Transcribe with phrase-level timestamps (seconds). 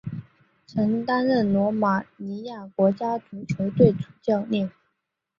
[0.65, 4.71] 曾担任罗马尼亚国家足球队主教练。